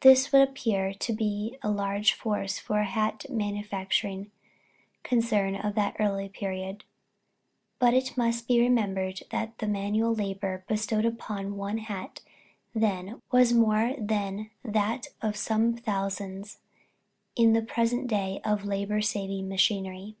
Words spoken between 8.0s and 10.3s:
must be remembered that the manual